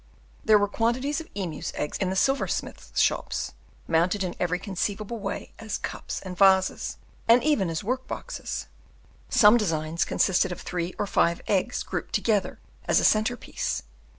[0.43, 3.53] There were quantities of emus' eggs in the silversmiths' shops,
[3.87, 8.65] mounted in every conceivable way as cups and vases, and even as work boxes:
[9.29, 13.83] some designs consisted of three or five eggs grouped together as a centre piece.